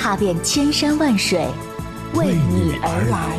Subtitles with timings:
[0.00, 1.46] 踏遍千山万水，
[2.14, 3.36] 为你而来。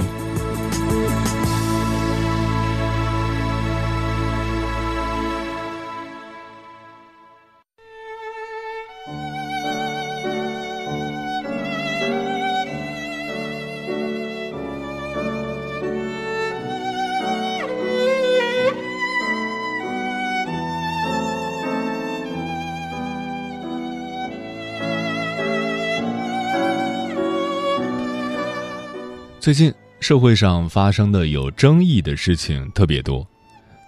[29.42, 33.28] 最近社会上发生的有争议的事情特别多，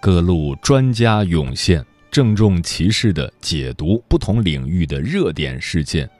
[0.00, 1.80] 各路专家涌现，
[2.10, 6.10] 郑重其事地解读不同领域的热点事件，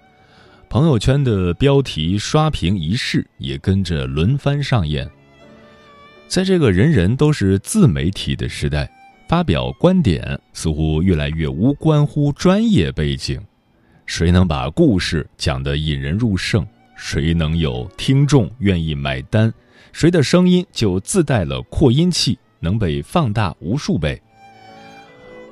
[0.68, 5.10] 朋友圈的标题刷屏仪式也跟着轮番上演。
[6.28, 8.88] 在这个人人都是自媒体的时代，
[9.28, 13.40] 发表观点似乎越来越无关乎专业背景，
[14.06, 16.64] 谁能把故事讲得引人入胜？
[16.96, 19.52] 谁能有听众愿意买单，
[19.92, 24.20] 谁的声音就自带了扩音器，能被放大无数倍。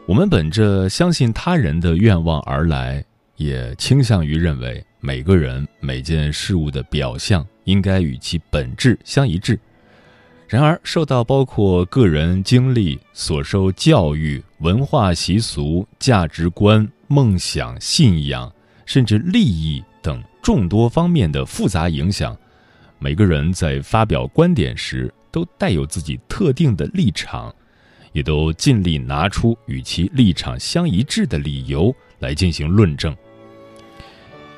[0.06, 3.04] 我们本着相信他人的愿望而来，
[3.36, 9.58] 也倾向于认为每个人每件事物的表象应该与其本质相一致。
[10.48, 18.52] 然而，受到包括个人经历、所受教育、文化习俗、价值观、梦想、信仰，
[18.84, 20.22] 甚至利益等。
[20.42, 22.36] 众多方面的复杂影响，
[22.98, 27.54] 每个人在发表观点时都带有自己特定的立场，
[28.12, 33.16] 也都尽力拿出与其立场相一致的理由来进行论证。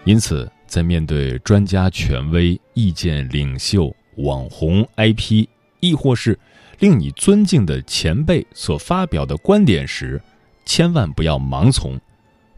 [0.05, 5.47] 因此，在面对专家、权威、意见领袖、网红、IP，
[5.81, 6.39] 亦或是
[6.79, 10.21] 令你尊敬的前辈所发表的观点时，
[10.65, 12.01] 千万不要盲从。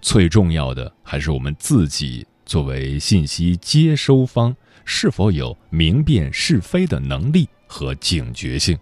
[0.01, 2.25] 最重要的还是我们自己。
[2.47, 8.79] 作为信息接收方，是否有明辨是非的能力和警觉性？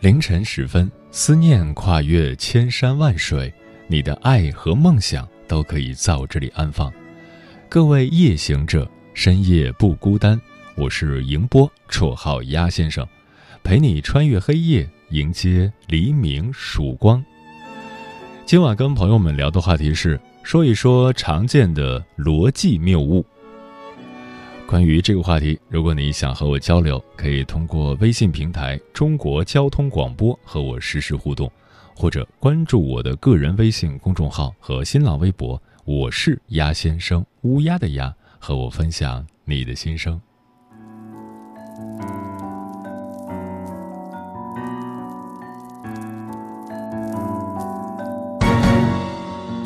[0.00, 3.52] 凌晨时分，思念跨越千山万水，
[3.86, 6.90] 你的爱和梦想都可以在我这里安放。
[7.68, 10.40] 各位夜行者，深夜不孤单。
[10.74, 13.06] 我是迎波，绰号鸭先生，
[13.62, 14.88] 陪你穿越黑夜。
[15.10, 17.24] 迎接黎明曙光。
[18.44, 23.24] 今晚跟朋友们聊的话题是说一说常见的逻辑谬误。
[24.66, 31.50] 关于这个话题，如果你想和我交流，可以通过微信平台“中国交通广播”和我实时互动，
[31.96, 40.20] 或者关注我的个人微信公众号和新浪微博“我是鸭先生”（乌鸦的鸭），和我分享你的心声。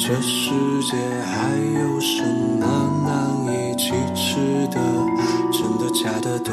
[0.04, 0.50] 这世
[0.82, 2.24] 界还有什
[2.58, 2.66] 么
[3.06, 4.80] 难以启齿的？
[5.52, 6.50] 真的假的都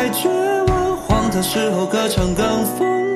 [0.00, 0.30] 在绝
[0.68, 3.09] 望，荒唐时候歌唱更疯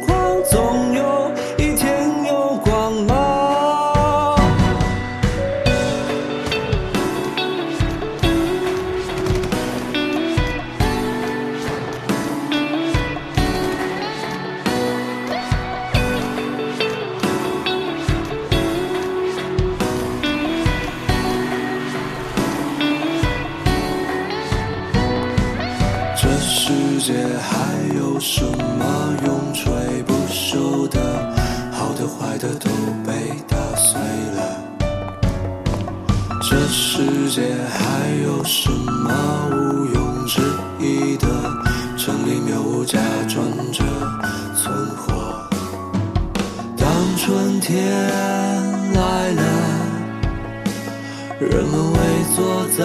[37.35, 39.11] 界还有什么
[39.51, 40.41] 毋庸置
[40.79, 41.27] 疑的？
[41.99, 42.97] 城里谬误假
[43.29, 43.83] 装着
[44.55, 45.45] 存活。
[46.77, 46.87] 当
[47.17, 47.91] 春天
[48.93, 49.43] 来了，
[51.41, 51.99] 人们围
[52.37, 52.85] 坐在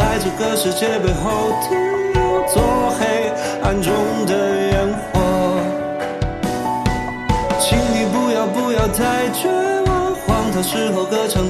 [0.00, 1.76] 在这个世界背后停
[2.14, 2.62] 留，做
[2.98, 3.30] 黑
[3.62, 3.92] 暗中
[4.24, 4.32] 的
[4.72, 5.20] 烟火。
[7.60, 9.50] 请你不要不要太绝
[9.84, 11.49] 望，荒唐时候歌唱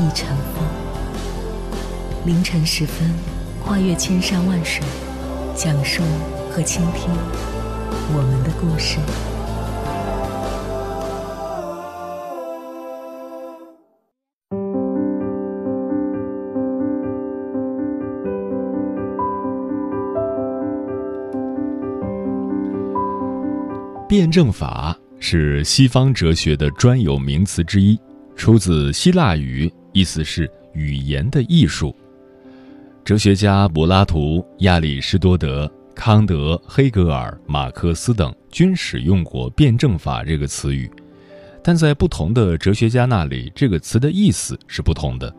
[0.00, 0.64] 已成风。
[2.24, 3.10] 凌晨时分，
[3.62, 4.82] 跨越千山万水，
[5.54, 6.02] 讲述
[6.50, 7.10] 和倾听
[8.12, 8.98] 我们的故事。
[24.08, 27.96] 辩证法是西方哲学的专有名词之一，
[28.34, 31.94] 出自希腊语，意思是语言的艺术。
[33.04, 40.90] 哲学家柏拉图、亚里士多德、康德、黑格尔、马克思等均使用过“辩证法”这个词语，
[41.62, 45.34] 但在不同的哲学家那里，这个词的意思是不同的。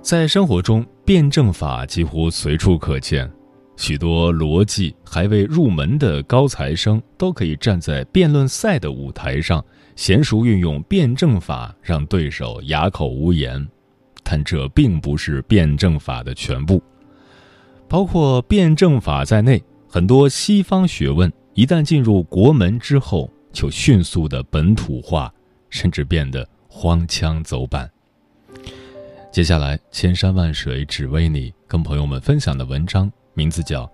[0.00, 3.30] 在生活中，辩证法几乎随处可见。
[3.76, 9.62] 许多逻辑还未入门的高材生都可以站在辩论赛的舞台上，
[9.96, 13.66] 娴熟运用辩证法，让对手哑口无言。
[14.22, 16.82] 但这并不是辩证法的全部。
[17.88, 25.32] 包括辩证法在内，很多西方学问一旦进入国门之后，就迅速的本土化，
[25.70, 27.88] 甚至变得荒腔走板。
[29.30, 33.10] 接下来，千山万水只为你，跟朋友们分享的文章。
[33.34, 33.84] 名字叫《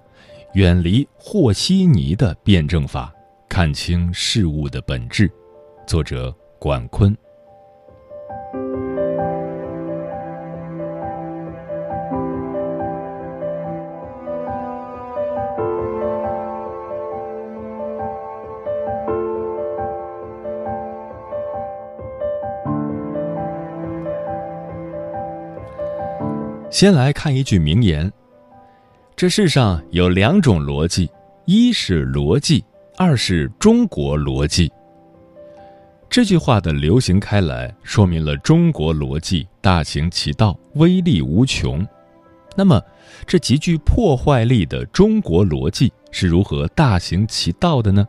[0.54, 3.12] 远离和稀泥的辩证法，
[3.48, 5.28] 看清事物的本质》，
[5.92, 7.14] 作者管坤。
[26.70, 28.10] 先来看一句名言。
[29.14, 31.10] 这世上有两种逻辑，
[31.44, 32.64] 一是逻辑，
[32.96, 34.72] 二是中国逻辑。
[36.12, 41.82] 这句话的流行开来，说明了中国逻辑大行其道，威力无穷。
[42.54, 42.78] 那么，
[43.26, 48.06] 这极具破坏力的中国逻辑是如何大行其道的呢？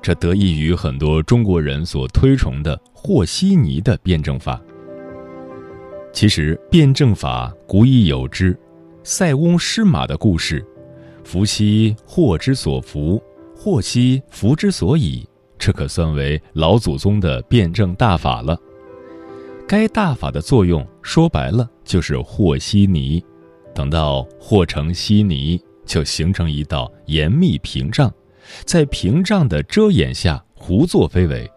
[0.00, 4.58] 这得益于很多中国人所推崇的和稀泥的辩证法。
[6.10, 8.58] 其实，辩证法古已有之。
[9.04, 10.64] 塞翁失马的故事，
[11.22, 13.22] 福兮祸之所伏，
[13.54, 15.28] 祸兮福之所倚，
[15.64, 18.58] 这可算为老祖宗的辩证大法了。
[19.68, 23.24] 该大法的作用，说白了就是和稀泥。
[23.72, 28.12] 等到和成稀泥，就形成一道严密屏障，
[28.64, 31.48] 在屏障的遮掩下胡作非为。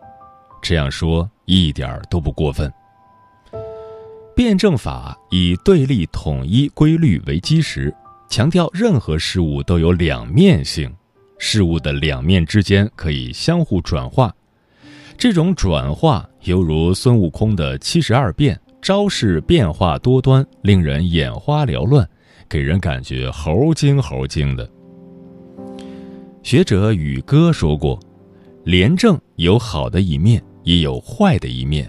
[0.61, 2.71] 这样说一点儿都不过分。
[4.35, 7.91] 辩证法以对立统一规律为基石，
[8.29, 10.93] 强调任何事物都有两面性，
[11.47, 14.35] 事物的两面之间可以相互转化。
[15.15, 22.09] 这种转化犹如孙悟空的七十二变，招式变化多端，令人眼花缭乱，
[22.49, 24.67] 给人感觉猴精猴精的。
[26.41, 27.99] 学者宇哥说过，
[28.63, 31.85] 廉政有好的一面，也有坏的一面；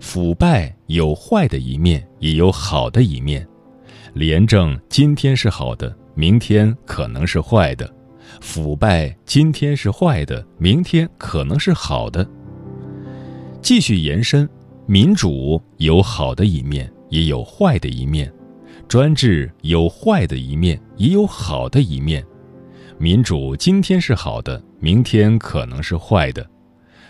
[0.00, 3.46] 腐败有坏的一面，也有好的一面。
[4.14, 7.86] 廉政今天是好的，明天可能是坏的；
[8.44, 12.24] 腐败今天是坏的，明天可能是好的。
[13.62, 14.48] 继续延伸，
[14.86, 18.28] 民主有好的一面，也有坏的一面；
[18.86, 22.22] 专制有坏的一面，也有好的一面。
[22.98, 26.44] 民主今天是好的，明天可能是坏的；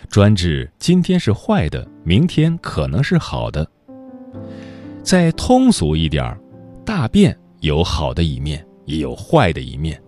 [0.09, 3.69] 专制今天是坏的，明天可能是好的。
[5.03, 6.39] 再通俗一点儿
[6.85, 10.01] 大便有好的一面，也有坏的一面。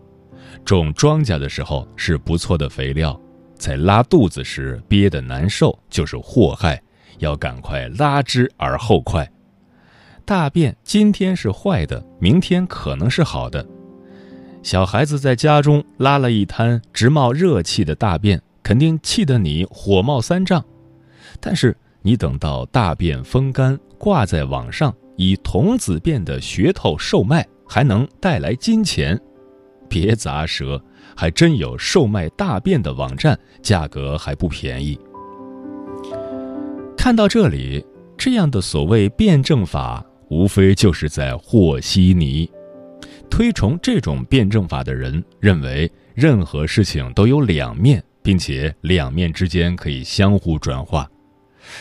[0.67, 3.17] 种庄稼的时候是不错的肥料，
[3.55, 6.77] 在拉肚子时憋得难受就是祸害，
[7.19, 9.25] 要赶快拉之而后快。
[10.25, 13.65] 大便今天是坏的，明天可能是好的。
[14.61, 20.61] 小孩子在家中拉了一滩直冒热气的大便，肯定气得你火冒三丈。
[21.39, 29.17] 但是你等到大便风干，挂在网上，以童子便的噱头售卖，还能带来金钱。
[29.89, 30.81] 别砸舌，
[31.15, 34.99] 还真有售卖大便的网站，价格还不便宜。
[36.97, 37.83] 看到这里，
[38.17, 42.49] 这样的所谓辩证法，无非就是在和稀泥。
[43.29, 51.09] 推崇这种辩证法的人认为，任何事情都有两面，并且两面之间可以相互转化。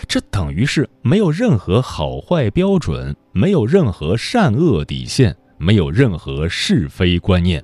[0.08, 7.62] 这等于是没有任何好坏标准，没有任何善恶底线，没有任何是非观念。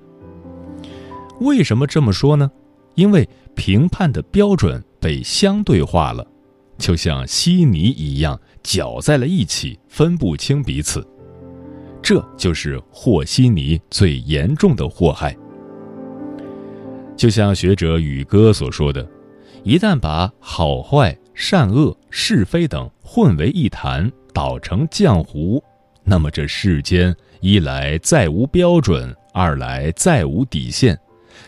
[1.43, 2.51] 为什么这么说呢？
[2.95, 6.27] 因为评判的标准被相对化了，
[6.79, 11.07] 就像稀泥一样搅在了一起，分不清彼此。
[12.03, 15.37] 这就是和稀泥最严重的祸害。
[17.17, 19.07] 就像学者宇哥所说的，
[19.63, 25.63] 一旦把好坏、善恶、是非等混为一谈，捣成浆糊，
[26.03, 30.99] 那么这世间一来再无标准，二来再无底线，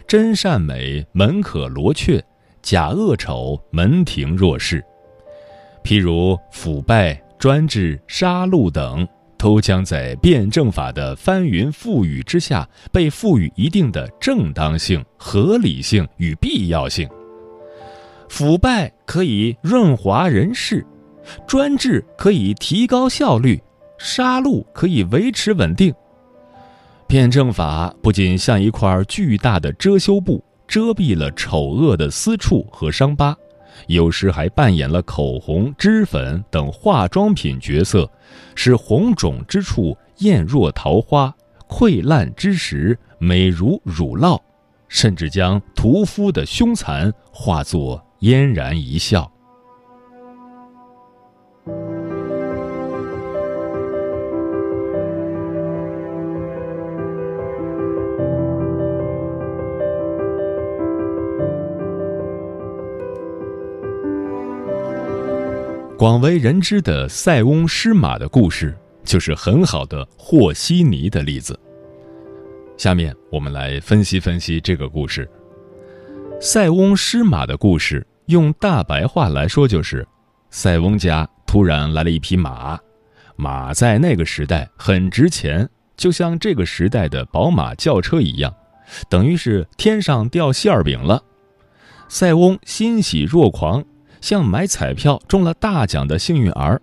[0.06, 2.22] 真善美门可罗雀，
[2.62, 4.84] 假恶丑门庭若市。
[5.82, 9.06] 譬如腐败、专制、杀戮等。
[9.36, 17.06] 都将在辩证法的翻云覆雨之下被赋予一定的正当性、合理性与必要性。
[18.30, 20.82] 腐败可以润滑人事，
[21.46, 23.62] 专制可以提高效率，
[23.98, 25.94] 杀戮可以维持稳定。
[27.06, 33.36] 辩证法不仅像一块巨大的遮羞布，遮蔽了丑恶的私处和伤疤。
[33.86, 38.10] 有时还扮演了口红、脂粉等化妆品角色，
[38.54, 41.34] 使红肿之处艳若桃花，
[41.68, 44.40] 溃烂之时美如乳酪，
[44.88, 49.30] 甚至将屠夫的凶残化作嫣然一笑。
[66.04, 71.58] 广为人知的塞翁失马的故事，就是很好的和稀泥的例子。
[72.76, 75.26] 下面我们来分析分析这个故事。
[76.38, 80.06] 塞翁失马的故事，用大白话来说就是：
[80.50, 82.78] 塞翁家突然来了一匹马，
[83.34, 88.54] 马在那个时代很值钱，就像这个时代的宝马轿车一样，
[89.08, 91.24] 等于是天上掉馅儿饼了。
[92.10, 93.82] 塞翁欣喜若狂。
[94.24, 96.80] 像买彩票中了大奖的幸运儿，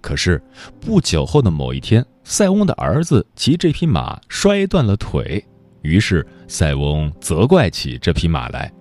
[0.00, 0.42] 可是
[0.80, 5.46] 不久后的某一天，塞翁的儿子骑这匹马摔断了腿，
[5.82, 8.72] 于是塞翁责怪起这匹马来。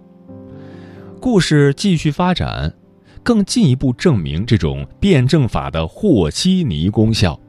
[1.19, 2.73] 故事继续发展，
[3.21, 7.39] 更进一步证明这种辩证法的和稀泥功效。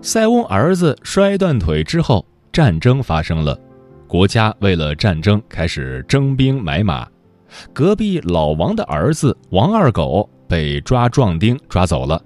[0.00, 3.58] 塞翁儿子摔断腿之后，战争发生了，
[4.06, 7.08] 国家为了战争开始征兵买马。
[7.72, 12.22] 隔壁老王的儿子王二狗被抓壮丁抓走了，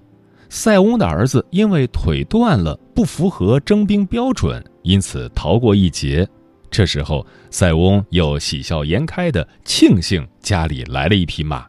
[0.48, 6.28] 塞翁的儿子因为腿断了，不符合征兵标准，因此逃过一劫。
[6.70, 11.66] 这时候，塞翁又喜笑颜开的庆幸家里来了一匹马。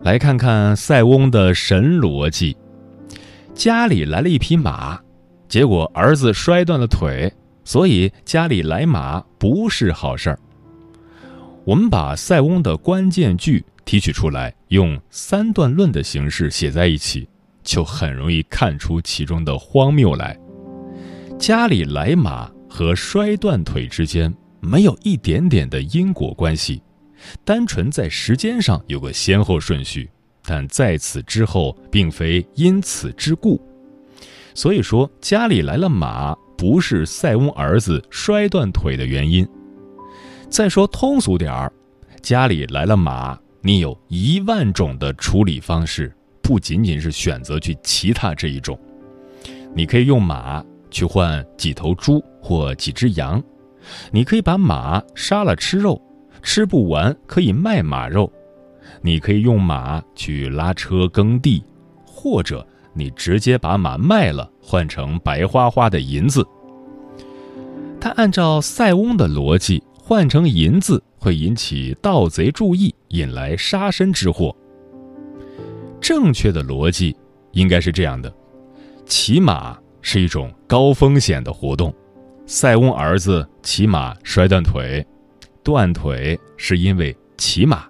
[0.00, 2.56] 来看看塞翁的神逻辑：
[3.54, 5.00] 家里来了一匹马，
[5.48, 7.32] 结果儿子摔断了腿，
[7.64, 10.38] 所以家里来马不是好事儿。
[11.64, 17.28] 我们把塞翁的关键句提取出来，用三段论的形式写在一起，
[17.62, 20.38] 就很容易看出其中的荒谬来。
[21.38, 26.82] 家里来马和摔断腿之间没有一点点的因果关系，
[27.44, 30.10] 单纯在时间上有个先后顺序，
[30.42, 33.60] 但在此之后并非因此之故。
[34.54, 39.46] 所以说，家里来了马不是塞翁儿子摔断腿的原因。
[40.50, 41.72] 再说通俗点儿，
[42.20, 48.76] 家里来了马，你有一万种的处理方式，不仅仅是选择去骑它这一种。
[49.72, 53.40] 你可以用马去换几头猪或几只羊，
[54.10, 56.02] 你可以把马杀了吃肉，
[56.42, 58.30] 吃不完可以卖马肉，
[59.02, 61.62] 你可以用马去拉车耕地，
[62.04, 66.44] 或者你直接把马卖了换成白花花的银子。
[68.00, 69.80] 他按照塞翁的逻辑。
[70.10, 74.52] 换成银子会引起盗贼注意，引来杀身之祸。
[76.00, 77.16] 正确的逻辑
[77.52, 78.34] 应该是这样的：
[79.06, 81.94] 骑马是一种高风险的活动，
[82.44, 85.06] 塞翁儿子骑马摔断腿，
[85.62, 87.86] 断腿是因为骑马。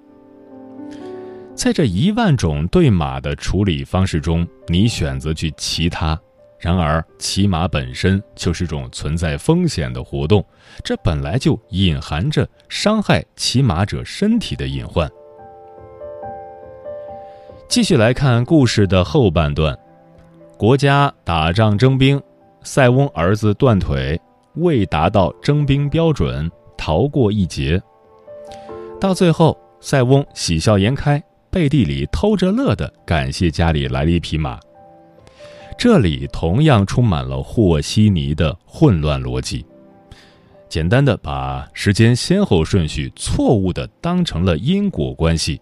[1.55, 6.21] 在这一万种对马的处理方式中，你选择去骑它。
[6.61, 10.45] 然而，骑马本身就是种存在风险的活动，
[10.85, 15.11] 这本来就隐含着伤害骑马者身体的隐患。
[17.67, 19.75] 继续来看故事的后半段：
[20.59, 22.21] 国家打仗征兵，
[22.63, 24.21] 塞翁儿子断腿，
[24.57, 27.81] 未达到征兵标准，逃过一劫。
[29.01, 34.61] 到最后，塞翁喜笑颜开，背地里偷着乐的感谢家里来了一匹马。
[35.81, 39.65] 这里同样充满了和稀泥的混乱逻辑。
[40.69, 45.59] 简单的把时间先后顺序错误的当成了因果关系，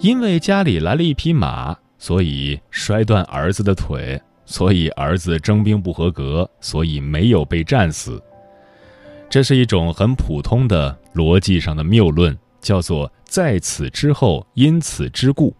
[0.00, 8.18] 因为家里来了一匹马，所以摔断儿子的腿，所以儿子征兵不合格，所以没有被战死。
[9.28, 15.54] 这是一种很普通的逻辑上的谬论，叫做在此之后因此之故。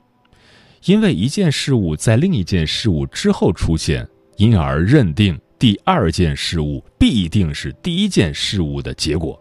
[0.85, 9.41] 因为一件事物在另一件事物之后出现，因而认定第二件事物必定是第一件事物的结果。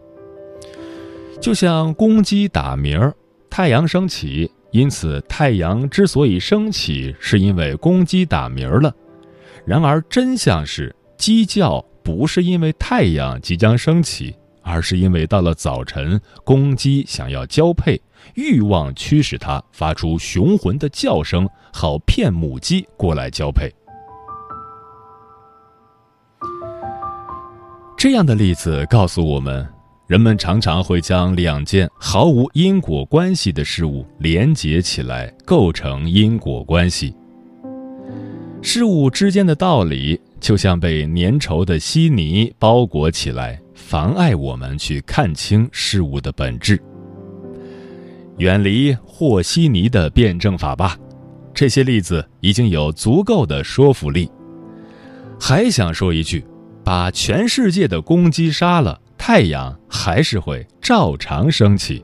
[1.41, 3.15] 就像公鸡打鸣儿，
[3.49, 8.93] 太阳升起，因此太阳之所以升起，是因为公鸡打鸣儿了。
[9.65, 14.35] 然而真相是，鸡叫不是因为太阳即将升起，
[14.69, 17.99] 而是因为到了早晨，公鸡想要交配。
[18.35, 23.73] 欲望驱使它发出雄浑的叫声，好骗母鸡过来交配。
[27.97, 29.67] 这样的例子告诉我们，
[30.07, 37.15] 人们常常会将两件毫无因果关系的事物连结起来，构成因果关系。
[38.61, 46.81] 事物之间的道理，就像被粘稠的稀泥包裹起来，妨碍我们去看清事物的本质。
[48.37, 50.97] 远离和稀泥的辩证法吧，
[51.53, 54.29] 这些例子已经有足够的说服力。
[55.39, 56.45] 还想说一句，
[56.83, 62.03] 把全世界的公鸡杀了，太阳还是会照常升起。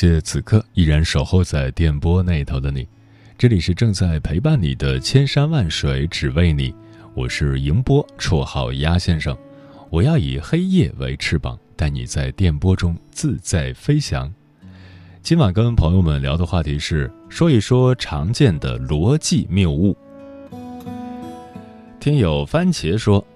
[0.00, 2.86] 谢此刻依然守候在电波那头的你，
[3.36, 6.72] 这里是正在陪伴你的千山万水只为你，
[7.14, 9.36] 我是迎波，绰号鸭先生。
[9.90, 14.32] 我要以黑夜为翅膀，带你在电波中自在飞翔。
[15.20, 19.96] 今晚跟朋友们聊的话题是说一说常见的逻辑谬误。
[21.98, 23.26] 听友番茄说，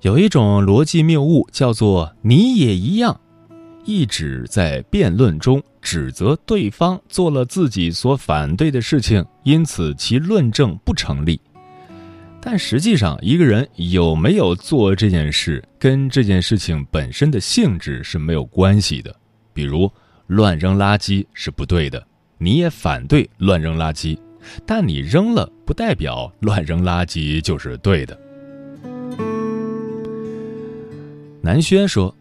[0.00, 3.20] 有一种逻辑谬误叫做“你也一样”。
[3.84, 11.40] 一直在辩论中指责对方做了自己所反对的事情，因此其论证不成立。
[12.40, 19.14] 但实际上，一个人有没有做这件事，跟这件事情本身的性质是没有关系的。
[19.52, 19.90] 比如，
[20.26, 22.04] 乱扔垃圾是不对的，
[22.38, 24.18] 你也反对乱扔垃圾，
[24.66, 28.18] 但你扔了不代表乱扔垃圾就是对的。
[31.40, 32.12] 南轩说：“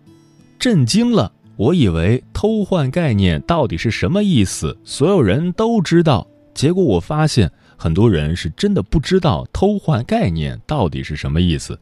[0.59, 6.27] 震惊了，我以为偷换概念到底是什么意思，所有人都知道。
[6.55, 11.79] 结果我发现，很多人是真的不知道偷换概念到底是什么意思。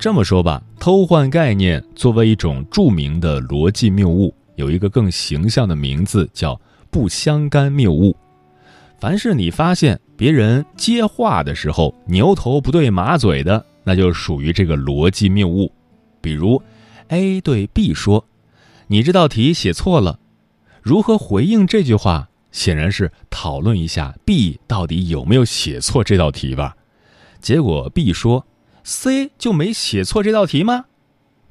[0.00, 8.16] 这么说吧，偷换概念作为一种著名的逻辑谬误，有一个更形象的名字叫不相干谬误。
[8.98, 15.70] 凡是你发现别人接话的时候牛头不对马嘴的，那就属于这个逻辑谬误。”
[16.20, 16.60] 比如
[17.10, 18.24] ，A 对 B 说
[18.88, 20.18] ：“你这道题写错了。”
[20.82, 22.28] 如何回应这句话？
[22.50, 26.76] 显然是讨论一下 B 到底有没有写错这道题吧。
[27.40, 28.46] 结果 B 说
[28.84, 30.86] ：“C 就没写错这道题吗？”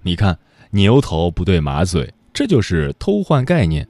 [0.01, 0.39] 你看，
[0.71, 3.87] 牛头不对马嘴，这就是偷换概念。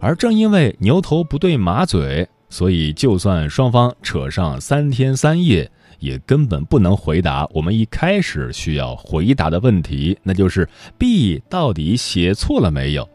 [0.00, 5.70] 而正因为牛头不对马嘴，所以就算双方扯上三天三夜。
[6.02, 13.08] 也根本不能回答我们一开始需要回答的问题，那就是 B 到底写错了没有？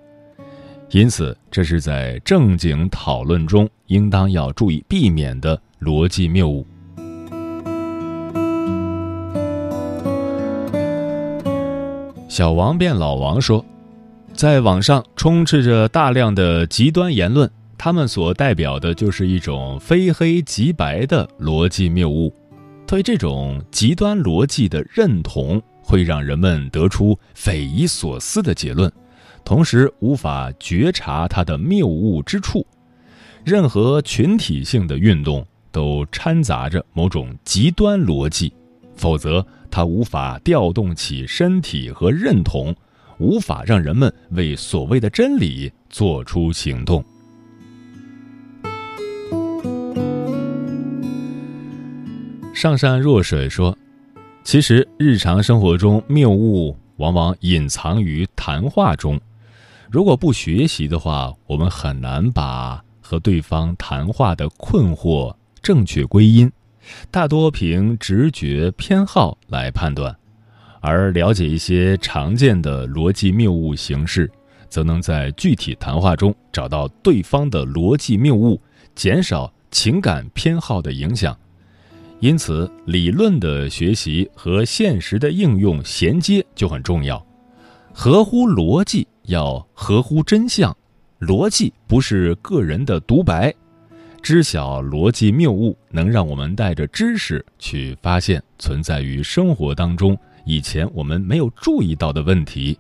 [0.91, 6.65] 因此，这是在正经讨论中应当要注意避免的逻辑谬误。
[12.29, 13.65] 小王变老王说，
[14.33, 22.33] 在网上充斥着大量的极端言论，他们所代表的就是一种非黑即白的逻辑谬误。
[22.87, 28.89] 对这种极端逻辑的认同，会让人们得出匪夷所思的结论，
[29.43, 32.65] 同时无法觉察它的谬误之处。
[33.43, 38.53] 任何群体性的运动都掺杂着某种极端逻辑，
[38.95, 42.73] 否则它无法调动起身体和认同，
[43.19, 47.03] 无法让人们为所谓的真理做出行动。
[52.57, 53.77] 上善若水说
[54.43, 59.21] ：“其实日常生活中谬误往往隐藏于谈话中。
[59.91, 66.51] 如果不学习的话，我们很难把和对方谈话的困惑正确归因，
[67.11, 70.17] 大多凭直觉偏好来判断。
[70.81, 74.27] 而了解一些常见的逻辑谬误形式，
[74.67, 78.59] 则能在具体谈话中找到对方的逻辑谬误，
[78.95, 81.37] 减少情感偏好的影响。”
[82.19, 87.23] 因此，理论的学习和现实的应用衔接就很重要。
[87.93, 90.75] 合乎逻辑要合乎真相，
[91.19, 93.53] 逻辑不是个人的独白。
[94.19, 102.77] 知晓逻辑谬误，能让我们带着知识去发现存在于生活当中以前我们没有注意到的问题。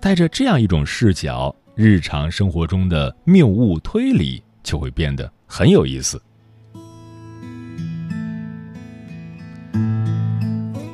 [0.00, 6.20] 带着这样一种视角，日常生活中的谬误推理就会变得很有意思。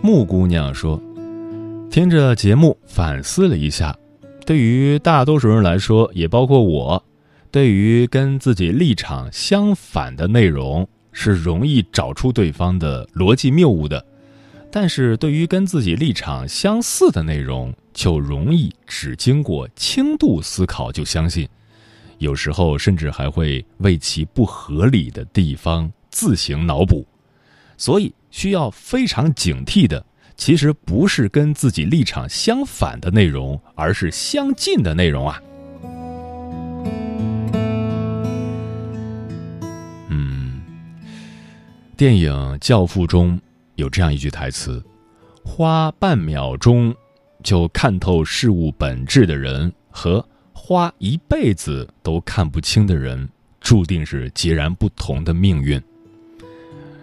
[0.06, 1.02] 木姑娘说
[1.90, 3.98] ：“听着节目反思了一下，
[4.46, 7.04] 对于大多数人来说，也包括我，
[7.50, 13.98] 对于跟自己立场相反的内容是容易找出对方的逻辑谬误的；
[14.70, 21.48] 但是对于跟自己立场相似的内容，就容易只经过轻度思考就相信，
[22.18, 27.04] 有时候甚至还会为其不合理的地方自行脑补。
[27.76, 30.04] 所以。”需要非常警惕的，
[30.36, 35.40] 其实不是跟自己立场相反的内容，而是相近的内容啊。
[40.08, 40.62] 嗯，
[41.96, 43.40] 电影《教父》中
[43.76, 44.84] 有这样一句台词
[45.42, 46.94] ：“花半秒钟
[47.42, 53.28] 就看透事物本质的人，和花一辈子都看不清的人，
[53.60, 55.82] 注定是截然不同的命运。”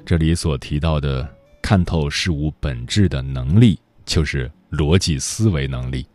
[0.06, 1.28] 这里所提到的
[1.62, 6.06] 看透事物本质的能力，就是逻辑思维能力。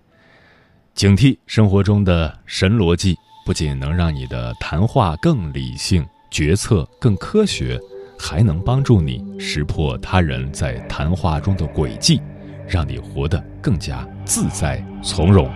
[0.95, 7.81] 警惕生活中的神逻辑，不仅能让你的谈话更理性，决策更科学，
[8.19, 12.21] 还能帮助你识破他人在谈话中的诡计，
[12.67, 15.51] 让你活得更加自在从容。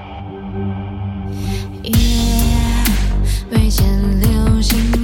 [3.51, 3.87] 未见
[4.21, 5.02] 流星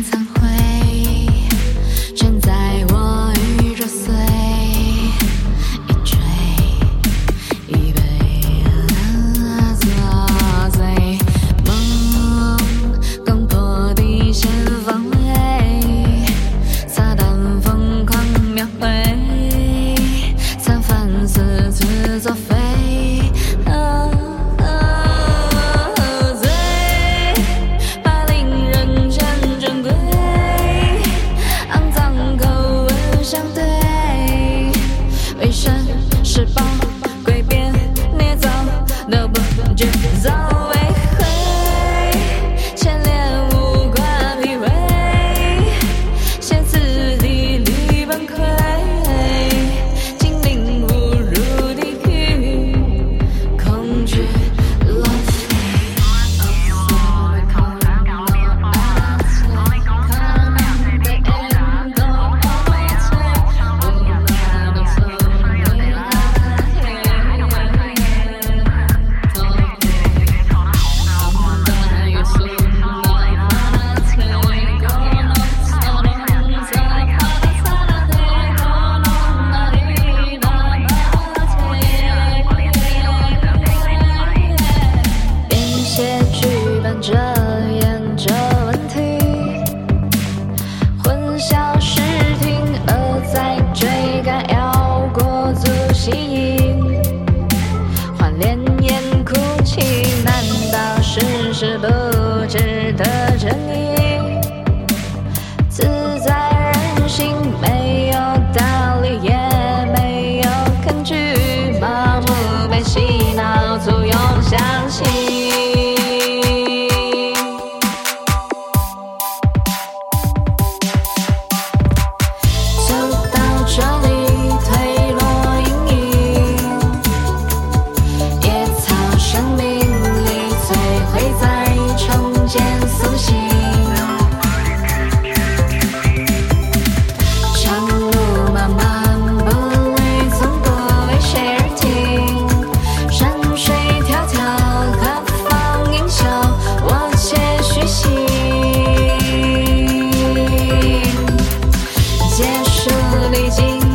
[153.50, 153.87] 爱。